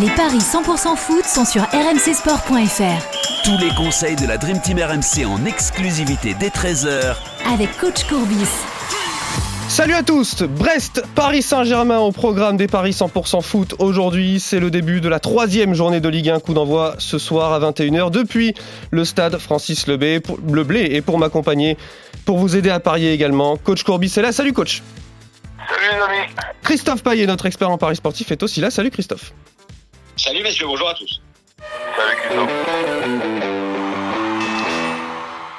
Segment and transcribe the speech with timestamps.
[0.00, 3.44] Les paris 100% foot sont sur rmcsport.fr.
[3.44, 7.14] Tous les conseils de la Dream Team RMC en exclusivité dès 13h
[7.46, 8.48] avec coach Courbis.
[9.68, 13.74] Salut à tous Brest, Paris Saint-Germain au programme des Paris 100% foot.
[13.80, 16.40] Aujourd'hui, c'est le début de la troisième journée de Ligue 1.
[16.40, 18.54] Coup d'envoi ce soir à 21h depuis
[18.90, 20.20] le stade Francis Leblé.
[20.20, 20.88] Pour, Blé.
[20.92, 21.76] Et pour m'accompagner,
[22.24, 24.32] pour vous aider à parier également, coach Courbis est là.
[24.32, 24.82] Salut coach
[25.68, 26.28] Salut les amis
[26.62, 28.70] Christophe Payet, notre expert en paris sportif, est aussi là.
[28.70, 29.34] Salut Christophe
[30.32, 31.20] Salut messieurs, bonjour à tous.
[31.94, 32.50] Salut Christophe.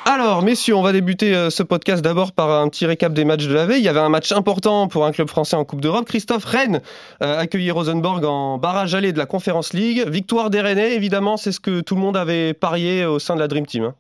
[0.06, 3.46] Alors, messieurs, on va débuter euh, ce podcast d'abord par un petit récap des matchs
[3.46, 3.82] de la veille.
[3.82, 6.08] Il y avait un match important pour un club français en Coupe d'Europe.
[6.08, 6.82] Christophe Rennes
[7.22, 10.08] euh, accueillit Rosenborg en barrage allé de la Conference League.
[10.08, 13.42] Victoire des Rennais, évidemment, c'est ce que tout le monde avait parié au sein de
[13.42, 13.94] la Dream Team.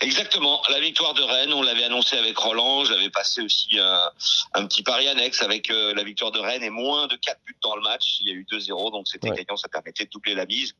[0.00, 4.10] Exactement, la victoire de Rennes, on l'avait annoncé avec Roland, j'avais passé aussi un,
[4.54, 7.56] un petit pari annexe avec euh, la victoire de Rennes et moins de 4 buts
[7.62, 9.36] dans le match, il y a eu 2-0 donc c'était Ouais.
[9.36, 10.74] gagnant, ça permettait de doubler la mise.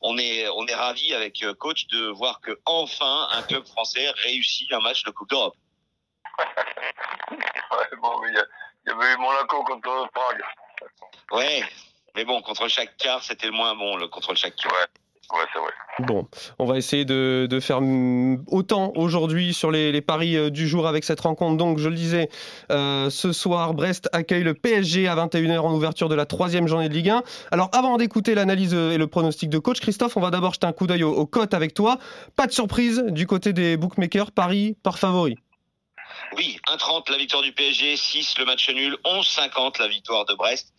[0.00, 4.10] On est on est ravi avec euh, coach de voir que enfin un club français
[4.24, 5.54] réussit un match de Coupe d'Europe.
[7.30, 8.46] Ouais, bon, mais il y, a-
[8.86, 10.42] il y avait eu Monaco contre Prague.
[11.30, 11.62] Ouais,
[12.16, 14.72] mais bon, contre chaque quart, c'était le moins bon le contre chaque quart.
[14.72, 14.86] Ouais,
[15.52, 15.72] c'est vrai.
[16.00, 16.28] Bon,
[16.60, 17.80] on va essayer de, de faire
[18.46, 21.56] autant aujourd'hui sur les, les paris euh, du jour avec cette rencontre.
[21.56, 22.28] Donc, je le disais,
[22.70, 26.88] euh, ce soir, Brest accueille le PSG à 21h en ouverture de la troisième journée
[26.88, 27.22] de Ligue 1.
[27.50, 30.66] Alors, avant d'écouter l'analyse euh, et le pronostic de coach, Christophe, on va d'abord jeter
[30.66, 31.98] un coup d'œil aux, aux cotes avec toi.
[32.36, 35.36] Pas de surprise du côté des bookmakers, Paris par favori.
[36.36, 40.72] Oui, 1,30 la victoire du PSG, 6 le match nul, 11,50 la victoire de Brest.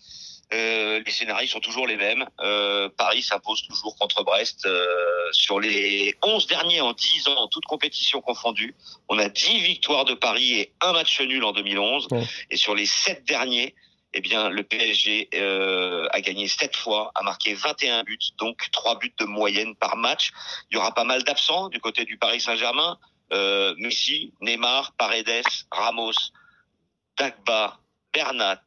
[0.52, 2.26] Euh, les scénarios sont toujours les mêmes.
[2.40, 4.66] Euh, Paris s'impose toujours contre Brest.
[4.66, 4.86] Euh,
[5.32, 8.76] sur les 11 derniers en 10 ans, toutes compétitions confondues,
[9.10, 12.08] on a 10 victoires de Paris et un match nul en 2011.
[12.12, 12.24] Ouais.
[12.50, 13.76] Et sur les 7 derniers,
[14.14, 18.98] eh bien, le PSG euh, a gagné 7 fois, a marqué 21 buts, donc 3
[18.98, 20.32] buts de moyenne par match.
[20.72, 22.98] Il y aura pas mal d'absents du côté du Paris Saint-Germain.
[23.32, 26.32] Euh, Messi, Neymar, Paredes, Ramos,
[27.16, 27.80] Dagba,
[28.12, 28.64] Bernat,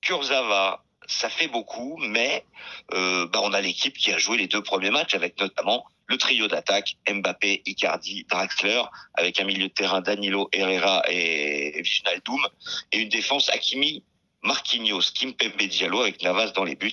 [0.00, 2.44] Kurzawa, ça fait beaucoup, mais
[2.92, 6.16] euh, bah, on a l'équipe qui a joué les deux premiers matchs avec notamment le
[6.16, 8.82] trio d'attaque Mbappé, Icardi, Draxler,
[9.14, 12.46] avec un milieu de terrain Danilo, Herrera et Wijnaldum,
[12.92, 14.04] et une défense Hakimi,
[14.42, 16.92] Marquinhos, Kimpembe Diallo avec Navas dans les buts.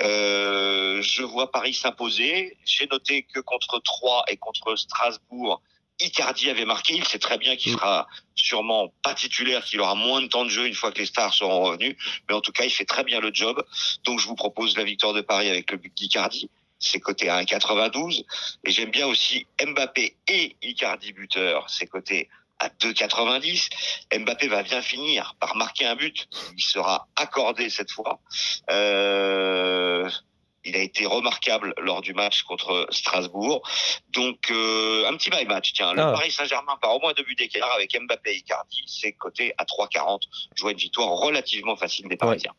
[0.00, 2.56] Euh, je vois Paris s'imposer.
[2.64, 5.62] J'ai noté que contre Troyes et contre Strasbourg,
[6.00, 6.94] Icardi avait marqué.
[6.94, 7.76] Il sait très bien qu'il Mm.
[7.76, 11.06] sera sûrement pas titulaire, qu'il aura moins de temps de jeu une fois que les
[11.06, 11.96] stars seront revenus.
[12.28, 13.64] Mais en tout cas, il fait très bien le job.
[14.04, 16.48] Donc, je vous propose la victoire de Paris avec le but d'Icardi.
[16.78, 18.24] C'est coté à 1,92.
[18.64, 21.68] Et j'aime bien aussi Mbappé et Icardi buteur.
[21.68, 22.28] C'est coté
[22.58, 23.68] à 2,90.
[24.18, 26.28] Mbappé va bien finir par marquer un but.
[26.56, 28.20] Il sera accordé cette fois.
[28.70, 30.08] Euh,
[30.64, 33.62] il a été remarquable lors du match contre Strasbourg.
[34.12, 35.72] Donc, euh, un petit my match.
[35.72, 36.12] Tiens, le Ah.
[36.12, 38.82] Paris Saint-Germain part au moins deux buts d'écart avec Mbappé et Icardi.
[38.86, 40.20] C'est coté à 3,40.
[40.54, 42.52] Je vois une victoire relativement facile des Parisiens.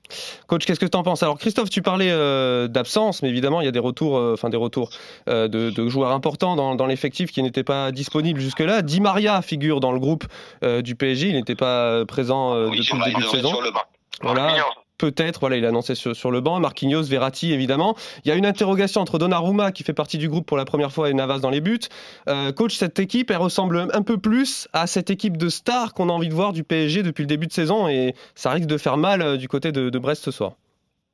[0.47, 1.21] Coach, qu'est-ce que tu en penses?
[1.23, 4.49] Alors, Christophe, tu parlais euh, d'absence, mais évidemment, il y a des retours, euh, enfin
[4.49, 4.89] des retours
[5.29, 8.81] euh, de, de joueurs importants dans, dans l'effectif qui n'étaient pas disponibles jusque-là.
[8.81, 10.25] Di Maria figure dans le groupe
[10.63, 11.27] euh, du PSG.
[11.29, 13.61] Il n'était pas présent euh, Oui, depuis sur, le début de sur saison.
[13.61, 13.81] le banc.
[14.21, 14.55] Voilà.
[15.01, 16.59] Peut-être, voilà, il a annoncé sur, sur le banc.
[16.59, 17.95] Marquinhos, Verratti, évidemment.
[18.23, 20.91] Il y a une interrogation entre Donnarumma, qui fait partie du groupe pour la première
[20.91, 21.79] fois, et Navas dans les buts.
[22.29, 26.07] Euh, coach, cette équipe, elle ressemble un peu plus à cette équipe de stars qu'on
[26.09, 28.77] a envie de voir du PSG depuis le début de saison, et ça risque de
[28.77, 30.51] faire mal euh, du côté de, de Brest ce soir.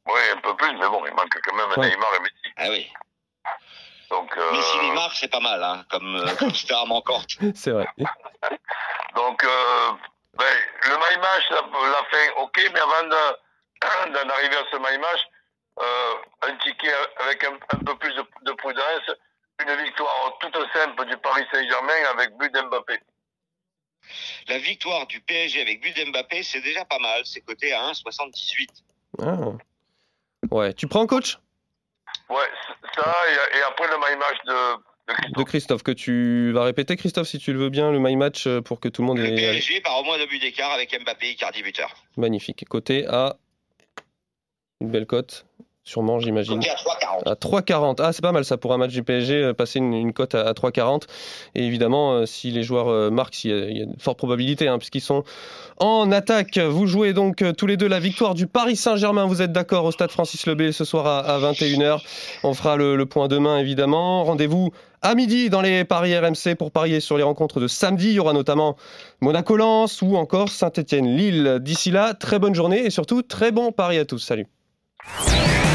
[0.06, 1.90] Oui, un peu plus, mais bon, il manque quand même Ouais.
[1.90, 2.54] Neymar et Messi.
[2.58, 2.88] Ah oui.
[4.12, 7.38] Donc, euh, Mais si Neymar, c'est pas mal, hein, comme, euh, comme star manquante.
[7.56, 7.88] C'est vrai.
[9.16, 9.92] donc euh,
[10.38, 10.46] ben,
[10.84, 13.38] le my match, la, la fin, ok, mais avant de-
[14.14, 15.22] d'en arriver à ce match,
[15.80, 19.12] euh, un ticket avec un, un peu plus de, de prudence,
[19.62, 23.00] une victoire toute simple du Paris Saint-Germain avec but d'Mbappé.
[24.48, 27.22] La victoire du PSG avec but d'Mbappé, c'est déjà pas mal.
[27.26, 28.68] C'est coté à 1,78.
[29.20, 29.36] Ah.
[30.52, 31.38] Ouais, tu prends coach?
[32.30, 32.38] Ouais,
[32.96, 34.54] ça, et, et après le my match de,
[35.07, 35.38] de Christophe.
[35.38, 38.48] de Christophe que tu vas répéter Christophe si tu le veux bien le my match
[38.48, 40.72] euh, pour que tout le monde Le ait PSG part au moins deux buts d'écart
[40.72, 41.94] avec Mbappé et Icardi buteur.
[42.18, 43.38] magnifique côté à
[44.81, 45.45] une belle cote
[45.88, 46.59] sûrement j'imagine
[47.25, 47.31] à 3,40.
[47.31, 49.94] à 3,40 ah c'est pas mal ça pour un match du PSG euh, passer une,
[49.94, 51.03] une cote à, à 3,40
[51.56, 53.97] et évidemment euh, si les joueurs euh, marquent il y, a, il y a une
[53.97, 55.24] forte probabilité hein, puisqu'ils sont
[55.77, 59.41] en attaque vous jouez donc euh, tous les deux la victoire du Paris Saint-Germain vous
[59.41, 62.01] êtes d'accord au stade Francis Lebé ce soir à, à 21h
[62.44, 64.71] on fera le, le point demain évidemment rendez-vous
[65.01, 68.07] à midi dans les paris RMC pour parier sur les rencontres de samedi.
[68.07, 68.75] Il y aura notamment
[69.21, 71.59] Monaco-Lens ou encore Saint-Etienne-Lille.
[71.62, 74.18] D'ici là, très bonne journée et surtout très bon pari à tous.
[74.18, 74.47] Salut.
[75.06, 75.67] Yeah.